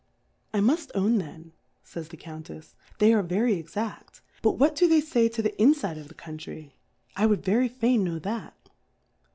[0.51, 1.53] I mud own then,
[1.85, 4.05] faj's the Cotmtefs^ they are very exafl•
[4.41, 6.75] but what do they fay to the iniide of the Country?
[7.15, 8.69] I would very tain know that.